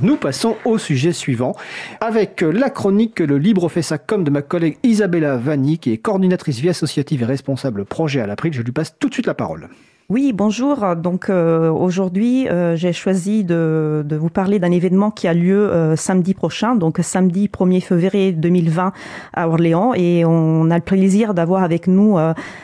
Nous 0.00 0.16
passons 0.16 0.56
au 0.64 0.78
sujet 0.78 1.12
suivant 1.12 1.56
avec 2.00 2.42
la 2.42 2.70
chronique 2.70 3.18
Le 3.18 3.36
Libre 3.36 3.68
fait 3.68 3.82
ça 3.82 3.98
comme 3.98 4.22
de 4.22 4.30
ma 4.30 4.42
collègue 4.42 4.78
Isabella 4.84 5.36
Vanni 5.36 5.78
qui 5.78 5.92
est 5.92 5.98
coordinatrice 5.98 6.60
vie 6.60 6.68
associative 6.68 7.22
et 7.22 7.24
responsable 7.24 7.84
projet 7.84 8.20
à 8.20 8.26
l'April. 8.26 8.52
Je 8.52 8.62
lui 8.62 8.70
passe 8.70 8.96
tout 8.98 9.08
de 9.08 9.14
suite 9.14 9.26
la 9.26 9.34
parole. 9.34 9.68
Oui, 10.10 10.32
bonjour. 10.32 10.96
Donc 10.96 11.28
euh, 11.28 11.68
aujourd'hui, 11.68 12.48
euh, 12.48 12.76
j'ai 12.76 12.94
choisi 12.94 13.44
de, 13.44 14.02
vous 14.10 14.30
parler 14.30 14.58
d'un 14.58 14.70
événement 14.70 15.10
qui 15.10 15.28
a 15.28 15.34
lieu 15.34 15.68
euh, 15.70 15.96
samedi 15.96 16.32
prochain, 16.32 16.76
donc 16.76 16.96
samedi 17.02 17.48
1er 17.48 17.82
février 17.82 18.32
2020 18.32 18.94
à 19.34 19.48
Orléans. 19.50 19.92
Et 19.92 20.24
on 20.24 20.70
a 20.70 20.76
le 20.76 20.82
plaisir 20.82 21.34
d'avoir 21.34 21.62
avec 21.62 21.88
nous 21.88 22.16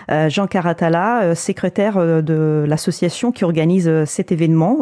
Jean 0.09 0.47
Caratala, 0.47 1.35
secrétaire 1.35 1.99
de 2.23 2.65
l'association 2.67 3.31
qui 3.31 3.45
organise 3.45 4.05
cet 4.07 4.33
événement, 4.33 4.79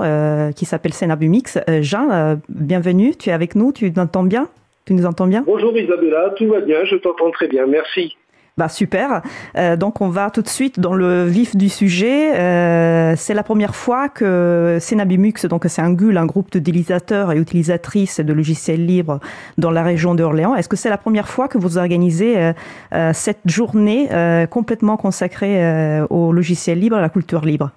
qui 0.55 0.65
s'appelle 0.65 0.93
Sénabumix. 0.93 1.59
Jean, 1.81 2.39
bienvenue. 2.49 3.17
Tu 3.17 3.31
es 3.31 3.33
avec 3.33 3.57
nous. 3.57 3.73
Tu 3.73 3.91
nous 3.91 4.01
entends 4.01 4.23
bien? 4.23 4.47
Tu 4.87 4.95
nous 4.95 5.07
entends 5.07 5.27
bien? 5.27 5.43
Bonjour 5.45 5.77
Isabella, 5.77 6.33
tout 6.37 6.47
va 6.47 6.61
bien. 6.61 6.85
Je 6.85 6.95
t'entends 6.95 7.33
très 7.33 7.49
bien. 7.49 7.67
Merci. 7.67 8.17
Bah 8.59 8.69
super. 8.69 9.23
Euh, 9.57 9.77
donc 9.77 10.03
on 10.03 10.11
va 10.11 10.29
tout 10.31 10.43
de 10.43 10.49
suite 10.49 10.79
dans 10.79 10.93
le 10.93 11.25
vif 11.25 11.57
du 11.57 11.71
sujet. 11.71 12.39
Euh, 12.39 13.15
c'est 13.17 13.33
la 13.33 13.43
première 13.43 13.75
fois 13.75 14.11
que 14.11 14.77
Senabimux, 14.79 15.47
donc 15.49 15.63
c'est 15.69 15.81
un 15.81 15.91
GUL, 15.91 16.19
un 16.19 16.27
groupe 16.27 16.51
d'utilisateurs 16.51 17.33
et 17.33 17.39
utilisatrices 17.39 18.21
de 18.21 18.33
logiciels 18.35 18.85
libres 18.85 19.21
dans 19.57 19.71
la 19.71 19.83
région 19.83 20.15
d'Orléans. 20.15 20.55
Est-ce 20.55 20.69
que 20.69 20.77
c'est 20.77 20.91
la 20.91 20.99
première 20.99 21.29
fois 21.29 21.49
que 21.49 21.57
vous 21.57 21.79
organisez 21.79 22.53
euh, 22.93 23.13
cette 23.15 23.41
journée 23.47 24.09
complètement 24.51 24.99
consacrée 24.99 26.03
aux 26.11 26.33
logiciels 26.33 26.79
libres 26.79 26.97
à 26.97 27.01
la 27.01 27.09
culture 27.09 27.45
libre? 27.47 27.71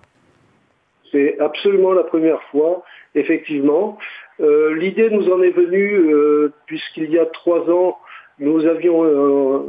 C'est 1.11 1.39
absolument 1.39 1.93
la 1.93 2.03
première 2.03 2.41
fois, 2.51 2.83
effectivement. 3.13 3.97
L'idée 4.39 5.09
nous 5.09 5.29
en 5.31 5.41
est 5.41 5.51
venue 5.51 6.11
puisqu'il 6.65 7.11
y 7.11 7.19
a 7.19 7.25
trois 7.25 7.69
ans, 7.69 7.97
nous 8.39 8.65
avions 8.65 9.03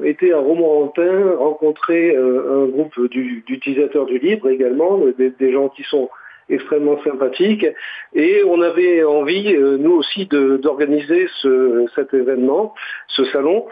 été 0.08 0.32
à 0.32 0.38
Romorantin 0.38 1.36
rencontrer 1.38 2.14
euh, 2.14 2.64
un 2.64 2.66
groupe 2.68 3.08
d'utilisateurs 3.08 4.06
du 4.06 4.18
libre 4.18 4.48
également, 4.48 4.98
des, 5.18 5.30
des, 5.30 5.52
gens 5.52 5.68
qui 5.68 5.82
sont 5.84 6.08
extrêmement 6.48 7.02
sympathiques, 7.02 7.66
et 8.14 8.42
on 8.46 8.60
avait 8.60 9.02
envie, 9.04 9.54
euh, 9.54 9.76
nous 9.78 9.92
aussi, 9.92 10.26
d'organiser 10.26 11.26
ce, 11.42 11.86
cet 11.94 12.14
événement, 12.14 12.74
ce 13.08 13.24
salon, 13.26 13.66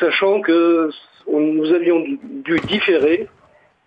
sachant 0.00 0.40
que 0.40 0.90
nous 1.28 1.72
avions 1.72 2.04
dû 2.22 2.58
différer 2.66 3.28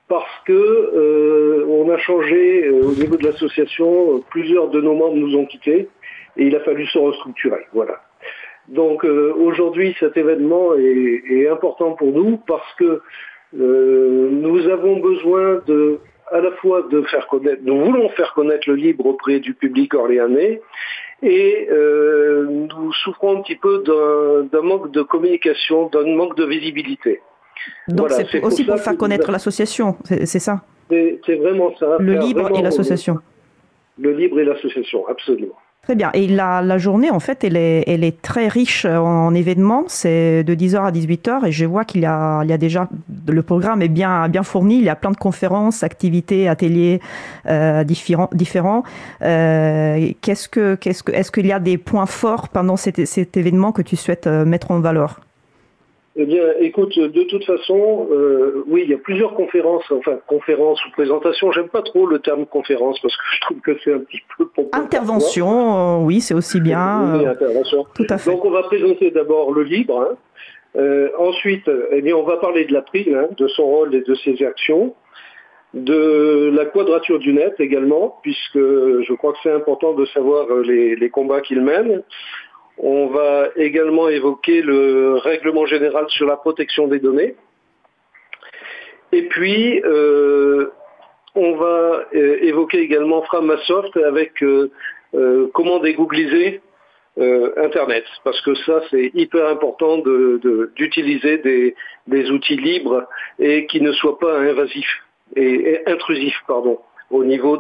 parce 0.07 0.43
que 0.45 0.53
euh, 0.53 1.65
on 1.69 1.89
a 1.91 1.97
changé 1.99 2.65
euh, 2.65 2.81
au 2.81 2.93
niveau 2.93 3.15
de 3.15 3.23
l'association, 3.23 4.21
plusieurs 4.31 4.69
de 4.69 4.81
nos 4.81 4.95
membres 4.95 5.15
nous 5.15 5.35
ont 5.37 5.45
quittés, 5.45 5.87
et 6.35 6.45
il 6.45 6.55
a 6.55 6.59
fallu 6.61 6.87
se 6.87 6.97
restructurer. 6.97 7.67
Voilà. 7.73 8.01
Donc 8.69 9.03
euh, 9.03 9.33
aujourd'hui, 9.35 9.95
cet 9.99 10.15
événement 10.15 10.75
est, 10.75 11.23
est, 11.29 11.49
important 11.49 11.93
pour 11.93 12.11
nous 12.11 12.37
parce 12.37 12.73
que 12.77 13.01
euh, 13.59 14.29
nous 14.31 14.67
avons 14.67 14.99
besoin 14.99 15.61
de, 15.65 15.99
à 16.31 16.39
la 16.39 16.51
fois 16.51 16.83
de 16.91 17.01
faire 17.03 17.25
connaître, 17.27 17.61
nous 17.63 17.83
voulons 17.83 18.09
faire 18.09 18.31
connaître 18.35 18.69
le 18.69 18.75
libre 18.75 19.07
auprès 19.07 19.39
du 19.39 19.55
public 19.55 19.95
orléanais 19.95 20.61
et 21.23 21.67
euh, 21.71 22.45
nous 22.47 22.93
souffrons 22.93 23.39
un 23.39 23.41
petit 23.41 23.55
peu 23.55 23.83
d'un 24.51 24.61
manque 24.61 24.91
de 24.91 25.01
communication, 25.01 25.87
d'un 25.87 26.05
manque 26.15 26.37
de 26.37 26.45
visibilité. 26.45 27.21
Donc 27.87 28.09
voilà, 28.09 28.23
c'est 28.31 28.43
aussi 28.43 28.63
pour, 28.63 28.75
pour 28.75 28.83
faire 28.83 28.97
connaître 28.97 29.31
l'association, 29.31 29.97
c'est 30.05 30.39
ça? 30.39 30.61
C'est 30.89 31.35
vraiment 31.35 31.75
ça. 31.77 31.97
Le 31.99 32.13
libre 32.13 32.51
et 32.57 32.61
l'association. 32.61 33.17
Le 33.97 34.11
libre 34.11 34.39
et 34.39 34.45
l'association, 34.45 35.07
absolument. 35.07 35.57
Très 35.83 35.95
bien. 35.95 36.11
Et 36.13 36.27
la, 36.27 36.61
la, 36.61 36.77
journée, 36.77 37.09
en 37.09 37.19
fait, 37.19 37.43
elle 37.43 37.57
est, 37.57 37.83
elle 37.87 38.03
est 38.03 38.21
très 38.21 38.47
riche 38.47 38.85
en 38.85 39.33
événements. 39.33 39.85
C'est 39.87 40.43
de 40.43 40.53
10h 40.53 40.85
à 40.85 40.91
18h 40.91 41.47
et 41.47 41.51
je 41.51 41.65
vois 41.65 41.83
qu'il 41.83 42.01
y 42.01 42.03
y 42.03 42.05
a 42.05 42.57
déjà, 42.57 42.87
le 43.27 43.41
programme 43.41 43.81
est 43.81 43.87
bien, 43.87 44.29
bien 44.29 44.43
fourni. 44.43 44.77
Il 44.77 44.83
y 44.83 44.89
a 44.89 44.95
plein 44.95 45.11
de 45.11 45.17
conférences, 45.17 45.81
activités, 45.83 46.47
ateliers 46.47 46.99
euh, 47.47 47.83
différents. 47.83 48.29
différents. 48.33 48.83
Euh, 49.23 50.11
qu'est-ce 50.21 50.47
que, 50.47 50.75
qu'est-ce 50.75 51.01
que, 51.01 51.11
est-ce 51.11 51.31
qu'il 51.31 51.47
y 51.47 51.51
a 51.51 51.59
des 51.59 51.77
points 51.77 52.05
forts 52.05 52.49
pendant 52.49 52.77
cet, 52.77 53.05
cet 53.05 53.35
événement 53.37 53.71
que 53.71 53.81
tu 53.81 53.95
souhaites 53.95 54.27
mettre 54.27 54.71
en 54.71 54.79
valeur? 54.81 55.21
Eh 56.21 56.25
bien, 56.25 56.43
écoute, 56.59 56.99
de 56.99 57.23
toute 57.23 57.45
façon, 57.45 58.09
euh, 58.11 58.65
oui, 58.67 58.81
il 58.83 58.89
y 58.89 58.93
a 58.93 58.97
plusieurs 58.97 59.35
conférences, 59.35 59.89
enfin 59.89 60.19
conférences 60.27 60.85
ou 60.85 60.91
présentations. 60.91 61.49
J'aime 61.53 61.69
pas 61.69 61.81
trop 61.81 62.05
le 62.07 62.19
terme 62.19 62.45
conférence 62.45 62.99
parce 62.99 63.15
que 63.15 63.23
je 63.35 63.39
trouve 63.39 63.59
que 63.61 63.77
c'est 63.81 63.93
un 63.93 63.99
petit 63.99 64.19
peu 64.37 64.45
intervention. 64.73 66.01
Euh, 66.01 66.05
oui, 66.05 66.19
c'est 66.19 66.33
aussi 66.33 66.59
bien. 66.59 67.19
Oui, 67.19 67.25
intervention. 67.25 67.85
Tout 67.95 68.05
à 68.09 68.17
fait. 68.17 68.31
Donc, 68.31 68.43
on 68.43 68.51
va 68.51 68.63
présenter 68.63 69.11
d'abord 69.11 69.53
le 69.53 69.63
libre. 69.63 70.01
Hein. 70.01 70.17
Euh, 70.75 71.07
ensuite, 71.17 71.71
eh 71.91 72.01
bien, 72.01 72.17
on 72.17 72.23
va 72.23 72.35
parler 72.35 72.65
de 72.65 72.73
la 72.73 72.81
prime, 72.81 73.15
hein, 73.15 73.27
de 73.37 73.47
son 73.47 73.63
rôle 73.63 73.95
et 73.95 74.01
de 74.01 74.15
ses 74.15 74.43
actions, 74.43 74.95
de 75.73 76.51
la 76.53 76.65
quadrature 76.65 77.19
du 77.19 77.31
net 77.31 77.53
également, 77.59 78.19
puisque 78.23 78.57
je 78.57 79.13
crois 79.13 79.31
que 79.31 79.39
c'est 79.41 79.53
important 79.53 79.93
de 79.93 80.03
savoir 80.07 80.47
les, 80.65 80.97
les 80.97 81.09
combats 81.09 81.39
qu'il 81.39 81.61
mène. 81.61 82.03
On 82.79 83.07
va 83.07 83.49
également 83.57 84.07
évoquer 84.07 84.61
le 84.61 85.15
règlement 85.17 85.65
général 85.65 86.05
sur 86.09 86.25
la 86.25 86.37
protection 86.37 86.87
des 86.87 86.99
données. 86.99 87.35
Et 89.11 89.23
puis, 89.23 89.81
euh, 89.83 90.71
on 91.35 91.55
va 91.55 92.05
euh, 92.15 92.37
évoquer 92.41 92.79
également 92.79 93.21
Framasoft 93.23 93.97
avec 93.97 94.41
euh, 94.43 94.71
comment 95.53 95.79
dégoogliser 95.79 96.61
Internet, 97.57 98.05
parce 98.23 98.39
que 98.39 98.55
ça, 98.55 98.81
c'est 98.89 99.11
hyper 99.13 99.45
important 99.49 99.97
d'utiliser 99.97 101.39
de, 101.39 101.73
des, 102.07 102.31
outils 102.31 102.55
libres 102.55 103.05
et 103.39 103.65
qui 103.65 103.81
ne 103.81 103.91
soient 103.91 104.17
pas 104.19 104.37
invasifs 104.37 105.03
et, 105.35 105.71
et 105.71 105.89
intrusifs, 105.89 106.41
pardon, 106.47 106.79
au 107.11 107.25
niveau, 107.25 107.59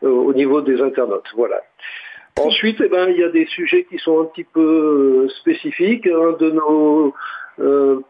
au 0.00 0.32
niveau 0.32 0.62
des 0.62 0.80
internautes. 0.80 1.28
Voilà. 1.34 1.60
Ensuite, 2.40 2.80
eh 2.84 2.88
ben, 2.88 3.08
il 3.10 3.18
y 3.18 3.24
a 3.24 3.28
des 3.28 3.46
sujets 3.46 3.84
qui 3.84 3.98
sont 3.98 4.20
un 4.20 4.24
petit 4.24 4.44
peu 4.44 5.28
spécifiques. 5.40 6.06
Un 6.06 6.32
de 6.32 6.50
nos, 6.50 7.14
euh, 7.60 8.00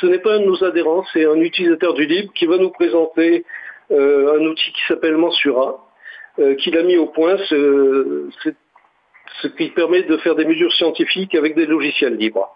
ce 0.00 0.06
n'est 0.06 0.18
pas 0.18 0.34
un 0.34 0.40
de 0.40 0.46
nos 0.46 0.64
adhérents, 0.64 1.04
c'est 1.12 1.26
un 1.26 1.40
utilisateur 1.40 1.94
du 1.94 2.06
libre 2.06 2.32
qui 2.34 2.46
va 2.46 2.56
nous 2.56 2.70
présenter 2.70 3.44
euh, 3.90 4.38
un 4.38 4.44
outil 4.46 4.72
qui 4.72 4.80
s'appelle 4.86 5.16
Mensura, 5.16 5.86
euh, 6.38 6.54
qu'il 6.54 6.76
a 6.78 6.82
mis 6.82 6.96
au 6.96 7.06
point, 7.06 7.36
ce 7.48 8.30
qui 9.56 9.68
permet 9.70 10.02
de 10.04 10.16
faire 10.18 10.34
des 10.34 10.46
mesures 10.46 10.72
scientifiques 10.72 11.34
avec 11.34 11.54
des 11.54 11.66
logiciels 11.66 12.16
libres. 12.16 12.54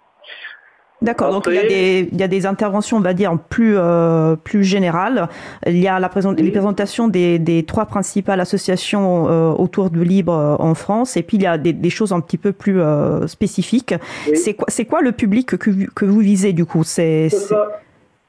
D'accord, 1.02 1.32
donc 1.32 1.44
il 1.48 1.54
y, 1.54 1.58
a 1.58 1.66
des, 1.66 2.08
il 2.12 2.20
y, 2.20 2.22
a 2.22 2.28
des, 2.28 2.46
interventions, 2.46 2.96
on 2.96 3.00
va 3.00 3.12
dire, 3.12 3.36
plus, 3.50 3.74
euh, 3.76 4.36
plus 4.36 4.62
générales. 4.62 5.28
Il 5.66 5.78
y 5.78 5.88
a 5.88 5.98
la 5.98 6.08
présent, 6.08 6.30
oui. 6.30 6.42
les 6.42 6.52
présentations 6.52 7.08
des, 7.08 7.40
des, 7.40 7.64
trois 7.64 7.86
principales 7.86 8.40
associations 8.40 9.28
euh, 9.28 9.50
autour 9.50 9.90
du 9.90 10.04
libre 10.04 10.32
euh, 10.32 10.56
en 10.60 10.74
France, 10.74 11.16
et 11.16 11.22
puis 11.22 11.38
il 11.38 11.42
y 11.42 11.46
a 11.46 11.58
des, 11.58 11.72
des 11.72 11.90
choses 11.90 12.12
un 12.12 12.20
petit 12.20 12.38
peu 12.38 12.52
plus 12.52 12.80
euh, 12.80 13.26
spécifiques. 13.26 13.94
Oui. 14.28 14.36
C'est 14.36 14.54
quoi, 14.54 14.68
quoi 14.88 15.00
le 15.02 15.10
public 15.10 15.56
que, 15.56 15.70
que 15.92 16.04
vous 16.04 16.20
visez 16.20 16.52
du 16.52 16.64
coup? 16.64 16.84
Ce 16.84 17.28
sera, 17.30 17.68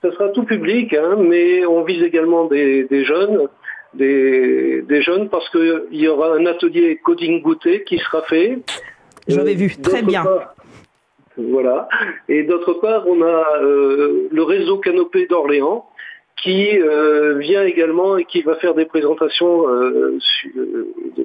ce 0.02 0.12
sera 0.12 0.30
tout 0.30 0.44
public, 0.44 0.96
hein, 0.96 1.18
mais 1.20 1.66
on 1.68 1.84
vise 1.84 2.02
également 2.02 2.46
des, 2.46 2.88
jeunes. 3.06 3.48
Des, 3.94 4.82
des, 4.82 5.02
jeunes 5.04 5.30
parce 5.30 5.48
qu'il 5.52 5.84
y 5.92 6.08
aura 6.08 6.36
un 6.36 6.48
atelier 6.48 7.00
coding 7.04 7.44
goûté 7.44 7.84
qui 7.84 8.00
sera 8.00 8.24
fait. 8.24 8.58
J'avais 9.28 9.54
vu, 9.54 9.76
très 9.78 10.02
bien. 10.02 10.24
Part, 10.24 10.56
voilà. 11.38 11.88
Et 12.30 12.44
d'autre 12.44 12.74
part, 12.74 13.08
on 13.08 13.22
a 13.22 13.62
euh, 13.62 14.28
le 14.32 14.44
réseau 14.44 14.78
Canopé 14.78 15.26
d'Orléans 15.28 15.86
qui 16.42 16.78
euh, 16.80 17.38
vient 17.38 17.64
également 17.64 18.18
et 18.18 18.26
qui 18.26 18.42
va 18.42 18.56
faire 18.56 18.74
des 18.74 18.86
présentations 18.86 19.68
euh, 19.68 20.18
sur, 20.20 20.52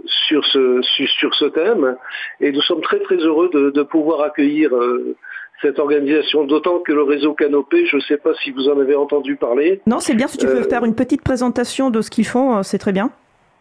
sur, 0.05 0.45
ce, 0.45 0.81
sur, 0.83 1.09
sur, 1.09 1.35
ce 1.35 1.45
thème. 1.47 1.97
Et 2.41 2.53
nous 2.53 2.61
sommes 2.63 2.83
très 2.83 3.01
très 3.01 3.17
heureux 3.17 3.51
de, 3.53 3.71
de 3.71 3.83
pouvoir 3.83 4.21
accueillir 4.21 4.75
euh, 4.75 5.17
cette 5.61 5.81
organisation, 5.81 6.45
d'autant 6.45 6.79
que 6.79 6.93
le 6.93 7.03
réseau 7.03 7.35
Canopé, 7.35 7.85
je 7.87 7.97
ne 7.97 8.01
sais 8.03 8.17
pas 8.17 8.33
si 8.45 8.53
vous 8.53 8.69
en 8.69 8.79
avez 8.79 8.95
entendu 8.95 9.35
parler. 9.35 9.81
Non, 9.87 9.99
c'est 9.99 10.15
bien 10.15 10.29
si 10.29 10.39
tu 10.39 10.47
peux 10.47 10.63
faire 10.63 10.85
une 10.85 10.95
petite 10.95 11.23
présentation 11.23 11.91
de 11.91 12.01
ce 12.01 12.11
qu'ils 12.11 12.27
font, 12.27 12.63
c'est 12.63 12.79
très 12.79 12.93
bien. 12.93 13.11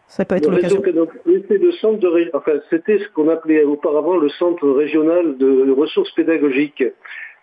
Ça 0.08 0.26
peut 0.26 0.36
être 0.36 0.50
l'occasion. 0.50 0.82
C'était 1.26 1.58
le 1.58 1.72
centre 1.74 2.00
de, 2.00 2.30
enfin, 2.34 2.54
c'était 2.70 3.00
ce 3.00 3.10
qu'on 3.10 3.30
appelait 3.30 3.64
auparavant 3.64 4.18
le 4.18 4.30
centre 4.30 4.68
régional 4.70 5.38
de 5.38 5.72
ressources 5.72 6.12
pédagogiques, 6.12 6.84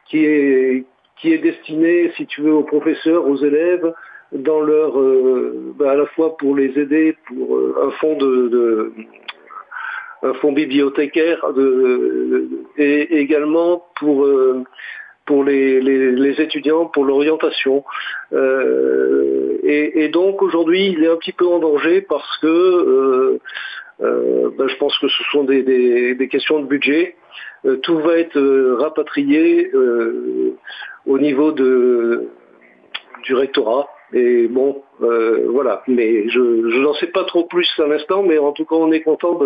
qui 0.08 0.24
est 0.24 0.84
qui 1.16 1.32
est 1.32 1.38
destiné, 1.38 2.12
si 2.16 2.26
tu 2.26 2.42
veux, 2.42 2.52
aux 2.52 2.64
professeurs, 2.64 3.26
aux 3.26 3.36
élèves, 3.36 3.92
dans 4.32 4.60
leur, 4.60 4.98
euh, 4.98 5.72
bah, 5.78 5.92
à 5.92 5.94
la 5.94 6.06
fois 6.06 6.36
pour 6.36 6.56
les 6.56 6.78
aider 6.78 7.16
pour 7.26 7.56
euh, 7.56 7.76
un 7.86 7.90
fonds 7.92 8.16
de, 8.16 8.48
de, 8.48 8.92
un 10.22 10.34
fonds 10.34 10.52
bibliothécaire, 10.52 11.52
de, 11.52 12.48
et 12.76 13.20
également 13.20 13.84
pour 13.96 14.24
euh, 14.24 14.64
pour 15.26 15.44
les, 15.44 15.80
les, 15.80 16.12
les, 16.12 16.40
étudiants, 16.40 16.86
pour 16.86 17.04
l'orientation. 17.04 17.84
Euh, 18.32 19.58
et, 19.62 20.04
et, 20.04 20.08
donc 20.08 20.42
aujourd'hui, 20.42 20.88
il 20.88 21.04
est 21.04 21.08
un 21.08 21.16
petit 21.16 21.32
peu 21.32 21.46
en 21.46 21.58
danger 21.58 22.02
parce 22.02 22.38
que 22.38 22.46
euh, 24.00 24.50
ben, 24.58 24.68
je 24.68 24.76
pense 24.76 24.98
que 24.98 25.08
ce 25.08 25.22
sont 25.30 25.44
des, 25.44 26.28
questions 26.30 26.60
de 26.60 26.66
budget. 26.66 27.16
tout 27.82 27.98
va 27.98 28.18
être 28.18 28.40
rapatrié 28.80 29.70
au 31.06 31.18
niveau 31.18 31.52
de, 31.52 32.28
du 33.22 33.34
rectorat. 33.34 33.88
Et 34.14 34.46
bon, 34.46 34.76
euh, 35.02 35.48
voilà. 35.50 35.82
Mais 35.88 36.28
je, 36.28 36.80
n'en 36.80 36.94
sais 36.94 37.08
pas 37.08 37.24
trop 37.24 37.44
plus 37.44 37.68
à 37.78 37.88
l'instant, 37.88 38.22
mais 38.22 38.38
en 38.38 38.52
tout 38.52 38.64
cas, 38.64 38.76
on 38.76 38.92
est 38.92 39.02
content 39.02 39.40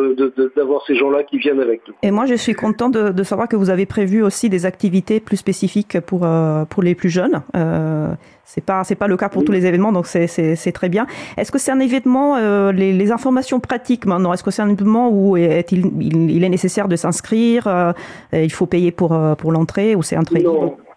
d'avoir 0.56 0.84
ces 0.86 0.94
gens-là 0.94 1.22
qui 1.22 1.38
viennent 1.38 1.60
avec 1.60 1.80
nous. 1.88 1.94
Et 2.02 2.10
moi, 2.10 2.26
je 2.26 2.34
suis 2.34 2.52
content 2.52 2.90
de, 2.90 3.22
savoir 3.22 3.48
que 3.48 3.56
vous 3.56 3.70
avez 3.70 3.86
prévu 3.86 4.22
aussi 4.22 4.50
des 4.50 4.66
activités 4.66 5.20
plus 5.20 5.38
spécifiques 5.38 6.00
pour 6.00 6.20
euh, 6.24 6.66
pour 6.66 6.82
les 6.82 6.94
plus 6.94 7.08
jeunes. 7.08 7.42
Euh, 7.56 8.08
c'est 8.44 8.64
pas 8.64 8.84
c'est 8.84 8.94
pas 8.94 9.06
le 9.06 9.16
cas 9.16 9.30
pour 9.30 9.42
tous 9.42 9.52
les 9.52 9.64
événements, 9.64 9.92
donc 9.92 10.06
c'est 10.06 10.72
très 10.72 10.88
bien. 10.90 11.06
Est-ce 11.38 11.50
que 11.50 11.58
c'est 11.58 11.70
un 11.70 11.80
événement 11.80 12.36
euh, 12.36 12.72
les, 12.72 13.12
informations 13.12 13.60
pratiques 13.60 14.04
maintenant? 14.04 14.34
Est-ce 14.34 14.44
que 14.44 14.50
c'est 14.50 14.62
un 14.62 14.68
événement 14.68 15.08
où 15.10 15.36
est 15.38 15.72
il, 15.72 15.90
il, 16.30 16.44
est 16.44 16.48
nécessaire 16.48 16.88
de 16.88 16.96
s'inscrire 16.96 17.94
Il 18.32 18.52
faut 18.52 18.66
payer 18.66 18.90
pour 18.90 19.18
pour 19.38 19.52
l'entrée 19.52 19.94
ou 19.94 20.02
c'est 20.02 20.16
un 20.16 20.24
très 20.24 20.42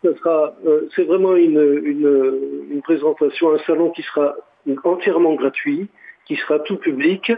euh, 0.06 0.90
c'est 0.96 1.04
vraiment 1.04 1.36
une, 1.36 2.82
présentation, 2.84 3.54
un 3.54 3.60
salon 3.66 3.92
qui 3.92 4.02
sera 4.04 4.36
entièrement 4.84 5.36
gratuit, 5.36 5.88
qui 6.26 6.36
sera 6.38 6.60
tout 6.60 6.78
public. 6.78 7.32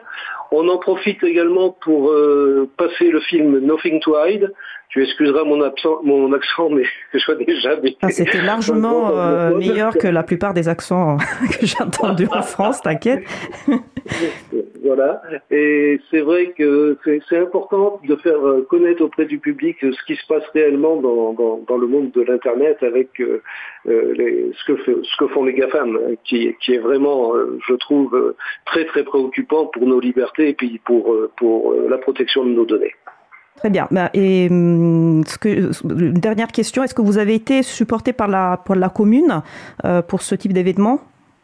On 0.51 0.67
en 0.69 0.77
profite 0.77 1.23
également 1.23 1.71
pour 1.81 2.11
euh, 2.11 2.69
passer 2.77 3.09
le 3.09 3.19
film 3.21 3.59
Nothing 3.59 3.99
to 3.99 4.15
Hide, 4.17 4.53
tu 4.89 5.01
excuseras 5.01 5.43
mon, 5.43 5.57
mon 6.03 6.33
accent, 6.33 6.69
mais 6.69 6.83
je 7.13 7.25
vois 7.25 7.35
déjà. 7.43 7.75
Ah, 8.01 8.09
C'était 8.09 8.41
largement 8.45 9.09
euh, 9.17 9.55
meilleur 9.57 9.97
que 9.97 10.07
la 10.07 10.23
plupart 10.23 10.53
des 10.53 10.69
accents 10.69 11.17
que 11.59 11.65
j'ai 11.65 11.81
entendus 11.81 12.27
en 12.31 12.43
France, 12.43 12.81
t'inquiète. 12.81 13.23
Voilà. 14.83 15.21
Et 15.49 15.99
c'est 16.11 16.21
vrai 16.21 16.53
que 16.57 16.97
c'est 17.29 17.37
important 17.37 17.99
de 18.07 18.15
faire 18.17 18.45
euh, 18.45 18.65
connaître 18.69 19.03
auprès 19.03 19.25
du 19.25 19.39
public 19.39 19.77
ce 19.81 20.05
qui 20.05 20.15
se 20.15 20.25
passe 20.27 20.43
réellement 20.53 20.97
dans, 20.97 21.33
dans, 21.33 21.77
le 21.77 21.87
monde 21.87 22.11
de 22.11 22.21
l'Internet 22.21 22.77
avec 22.81 23.19
euh, 23.19 23.41
les, 23.85 24.51
ce, 24.53 24.73
que, 24.73 25.03
ce 25.03 25.17
que 25.17 25.27
font 25.27 25.43
les 25.43 25.53
GAFAM, 25.53 25.97
qui, 26.23 26.55
qui 26.61 26.73
est 26.73 26.79
vraiment, 26.79 27.33
je 27.67 27.73
trouve, 27.75 28.35
très 28.65 28.85
très 28.85 29.03
préoccupant 29.03 29.65
pour 29.65 29.85
nos 29.85 29.99
libertés 29.99 30.49
et 30.49 30.53
puis 30.53 30.79
pour, 30.85 31.15
pour 31.37 31.73
la 31.73 31.97
protection 31.97 32.45
de 32.45 32.51
nos 32.51 32.65
données. 32.65 32.93
Très 33.57 33.69
bien. 33.69 33.87
Bah, 33.91 34.09
et 34.13 34.47
hum, 34.49 35.23
ce 35.25 35.37
que, 35.37 35.47
une 35.83 36.13
dernière 36.13 36.47
question, 36.47 36.83
est-ce 36.83 36.93
que 36.93 37.01
vous 37.01 37.17
avez 37.17 37.35
été 37.35 37.63
supporté 37.63 38.13
par 38.13 38.27
la, 38.27 38.57
par 38.57 38.75
la 38.75 38.89
commune 38.89 39.41
euh, 39.85 40.01
pour 40.01 40.21
ce 40.21 40.35
type 40.35 40.53
d'événement 40.53 40.99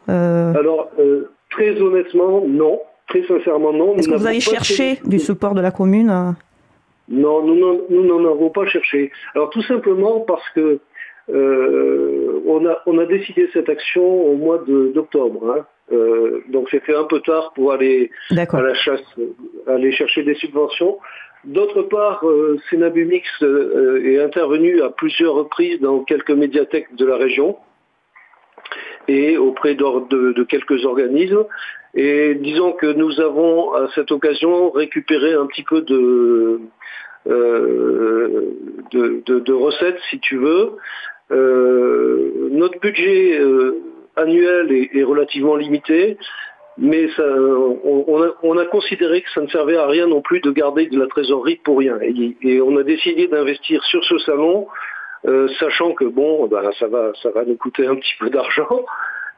euh? 0.08 0.52
Alors, 0.54 0.90
euh, 0.98 1.30
très 1.50 1.80
honnêtement, 1.80 2.42
non. 2.46 2.80
Très 3.10 3.22
sincèrement, 3.24 3.72
non. 3.72 3.96
Est-ce 3.96 4.08
que 4.08 4.14
vous 4.14 4.26
avez 4.26 4.40
cherché 4.40 4.98
du 5.04 5.18
support 5.18 5.54
de 5.54 5.60
la 5.60 5.70
commune 5.70 6.34
Non, 7.08 7.44
nous 7.44 8.04
n'en 8.04 8.30
avons 8.30 8.50
pas 8.50 8.66
cherché. 8.66 9.12
Alors, 9.34 9.50
tout 9.50 9.62
simplement 9.62 10.20
parce 10.20 10.48
que 10.54 10.80
on, 11.28 12.66
a, 12.66 12.82
on 12.86 12.98
a 12.98 13.06
décidé 13.06 13.48
cette 13.52 13.68
action 13.68 14.02
au 14.02 14.34
mois 14.34 14.64
d'octobre. 14.66 15.54
Hein. 15.54 15.66
donc 16.48 16.68
c'était 16.70 16.94
un 16.94 17.04
peu 17.04 17.20
tard 17.20 17.52
pour 17.54 17.72
aller 17.72 18.10
à 18.36 18.60
la 18.60 18.74
chasse, 18.74 19.02
aller 19.66 19.92
chercher 19.92 20.22
des 20.24 20.34
subventions. 20.34 20.98
D'autre 21.44 21.82
part, 21.82 22.20
euh, 22.24 22.58
Sénabumix 22.68 23.26
euh, 23.42 24.04
est 24.04 24.20
intervenu 24.20 24.82
à 24.82 24.90
plusieurs 24.90 25.34
reprises 25.34 25.80
dans 25.80 26.00
quelques 26.00 26.30
médiathèques 26.30 26.94
de 26.94 27.06
la 27.06 27.16
région 27.16 27.56
et 29.08 29.38
auprès 29.38 29.74
de, 29.74 30.42
quelques 30.44 30.84
organismes. 30.84 31.44
Et 31.94 32.34
disons 32.36 32.72
que 32.72 32.86
nous 32.86 33.20
avons 33.20 33.72
à 33.74 33.88
cette 33.94 34.12
occasion 34.12 34.70
récupéré 34.70 35.34
un 35.34 35.46
petit 35.46 35.64
peu 35.64 35.82
de, 35.82 36.60
euh, 37.28 38.54
de, 38.92 39.52
recettes, 39.52 39.98
si 40.10 40.20
tu 40.20 40.36
veux. 40.36 40.76
notre 41.30 42.78
budget 42.80 43.40
annuel 44.16 44.72
est, 44.72 45.02
relativement 45.02 45.56
limité 45.56 46.16
mais 46.78 47.08
ça, 47.10 47.24
on, 48.42 48.58
a, 48.58 48.64
considéré 48.66 49.20
que 49.20 49.30
ça 49.34 49.42
ne 49.42 49.48
servait 49.48 49.76
à 49.76 49.86
rien 49.86 50.06
non 50.06 50.22
plus 50.22 50.40
de 50.40 50.50
garder 50.50 50.86
de 50.86 50.98
la 50.98 51.08
trésorerie 51.08 51.60
pour 51.62 51.78
rien. 51.78 51.98
Et, 52.00 52.60
on 52.62 52.76
a 52.78 52.82
décidé 52.82 53.26
d'investir 53.26 53.84
sur 53.84 54.02
ce 54.04 54.16
salon, 54.18 54.66
euh, 55.26 55.48
sachant 55.58 55.92
que 55.92 56.04
bon, 56.04 56.46
ben, 56.46 56.70
ça 56.78 56.86
va, 56.86 57.12
ça 57.22 57.30
va 57.30 57.44
nous 57.44 57.56
coûter 57.56 57.86
un 57.86 57.96
petit 57.96 58.14
peu 58.18 58.30
d'argent, 58.30 58.86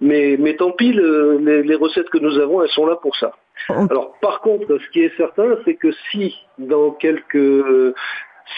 mais, 0.03 0.37
mais 0.39 0.57
tant 0.57 0.73
pis, 0.73 0.93
les, 0.93 1.63
les, 1.63 1.75
recettes 1.77 2.11
que 2.11 2.19
nous 2.19 2.39
avons, 2.39 2.63
elles 2.63 2.71
sont 2.71 2.87
là 2.87 2.97
pour 2.97 3.17
ça. 3.17 3.33
Alors 3.69 4.15
par 4.21 4.41
contre, 4.41 4.67
ce 4.79 4.91
qui 4.91 5.01
est 5.01 5.17
certain, 5.17 5.57
c'est 5.65 5.75
que 5.75 5.93
si 6.11 6.35
dans 6.59 6.91
quelques 6.91 7.95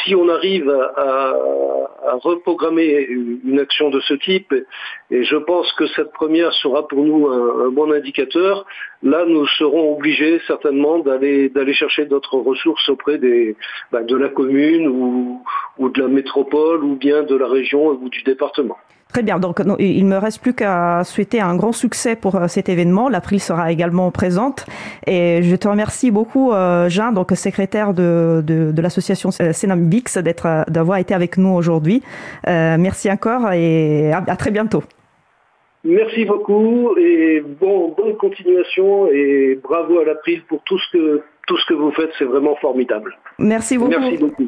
si 0.02 0.14
on 0.14 0.28
arrive 0.28 0.70
à, 0.70 1.34
reprogrammer 2.22 3.06
une 3.08 3.58
action 3.58 3.90
de 3.90 4.00
ce 4.00 4.14
type, 4.14 4.54
et 5.10 5.24
je 5.24 5.36
pense 5.36 5.72
que 5.72 5.86
cette 5.88 6.12
première 6.12 6.52
sera 6.52 6.86
pour 6.86 7.02
nous 7.02 7.26
un, 7.28 7.70
bon 7.70 7.92
indicateur, 7.92 8.66
là 9.02 9.24
nous 9.26 9.46
serons 9.46 9.94
obligés 9.94 10.40
certainement 10.46 10.98
d'aller 11.00 11.74
chercher 11.74 12.06
d'autres 12.06 12.38
ressources 12.38 12.88
auprès 12.88 13.18
des, 13.18 13.56
bah, 13.92 14.02
de 14.02 14.16
la 14.16 14.28
commune 14.28 14.88
ou, 14.88 15.42
ou 15.78 15.88
de 15.88 16.00
la 16.00 16.08
métropole 16.08 16.84
ou 16.84 16.96
bien 16.96 17.22
de 17.22 17.34
la 17.34 17.48
région 17.48 17.88
ou 17.88 18.08
du 18.08 18.22
département. 18.22 18.78
Très 19.14 19.22
bien. 19.22 19.38
Donc, 19.38 19.62
il 19.78 20.06
me 20.06 20.16
reste 20.16 20.42
plus 20.42 20.54
qu'à 20.54 21.04
souhaiter 21.04 21.40
un 21.40 21.54
grand 21.54 21.70
succès 21.70 22.16
pour 22.16 22.34
euh, 22.34 22.48
cet 22.48 22.68
événement. 22.68 23.08
L'April 23.08 23.38
sera 23.38 23.70
également 23.70 24.10
présente. 24.10 24.66
Et 25.06 25.40
je 25.44 25.54
te 25.54 25.68
remercie 25.68 26.10
beaucoup, 26.10 26.50
euh, 26.50 26.88
Jean, 26.88 27.12
donc 27.12 27.30
secrétaire 27.30 27.94
de, 27.94 28.42
de, 28.44 28.82
l'association 28.82 29.30
Senambix, 29.30 30.18
d'être, 30.18 30.46
euh, 30.46 30.62
d'avoir 30.66 30.98
été 30.98 31.14
avec 31.14 31.38
nous 31.38 31.54
aujourd'hui. 31.54 32.02
merci 32.44 33.08
encore 33.08 33.52
et 33.52 34.10
à, 34.12 34.34
très 34.34 34.50
bientôt. 34.50 34.82
Merci 35.84 36.24
beaucoup 36.24 36.96
et 36.98 37.40
bon, 37.60 37.94
bonne 37.96 38.16
continuation 38.16 39.06
et 39.12 39.60
bravo 39.62 40.00
à 40.00 40.04
l'April 40.06 40.42
pour 40.48 40.60
tout 40.64 40.78
ce 40.78 40.90
que 40.90 41.22
tout 41.46 41.58
ce 41.58 41.66
que 41.66 41.74
vous 41.74 41.92
faites, 41.92 42.10
c'est 42.18 42.24
vraiment 42.24 42.56
formidable. 42.56 43.16
Merci 43.38 43.78
beaucoup. 43.78 43.92
Merci 43.98 44.18
beaucoup. 44.18 44.44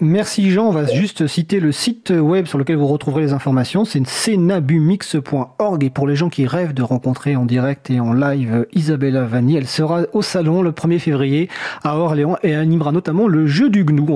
Merci, 0.00 0.50
Jean. 0.50 0.68
On 0.68 0.72
va 0.72 0.86
juste 0.86 1.26
citer 1.26 1.60
le 1.60 1.72
site 1.72 2.10
web 2.10 2.46
sur 2.46 2.58
lequel 2.58 2.76
vous 2.76 2.86
retrouverez 2.86 3.22
les 3.22 3.32
informations. 3.32 3.84
C'est 3.84 4.06
senabumix.org. 4.06 5.84
Et 5.84 5.90
pour 5.90 6.06
les 6.06 6.16
gens 6.16 6.28
qui 6.28 6.46
rêvent 6.46 6.74
de 6.74 6.82
rencontrer 6.82 7.36
en 7.36 7.44
direct 7.44 7.90
et 7.90 8.00
en 8.00 8.12
live 8.12 8.66
Isabella 8.72 9.24
Vanni, 9.24 9.56
elle 9.56 9.66
sera 9.66 10.02
au 10.12 10.22
salon 10.22 10.62
le 10.62 10.70
1er 10.72 10.98
février 10.98 11.48
à 11.82 11.98
Orléans 11.98 12.36
et 12.42 12.54
animera 12.54 12.92
notamment 12.92 13.28
le 13.28 13.46
jeu 13.46 13.68
du 13.68 13.84
gnou. 13.84 14.06